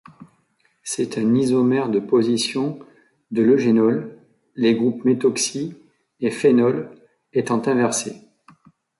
[0.81, 2.79] C'est un isomère de position
[3.29, 4.17] de l'eugénol,
[4.55, 5.75] les groupes méthoxy
[6.21, 6.89] et phénol
[7.33, 8.15] étant inversés.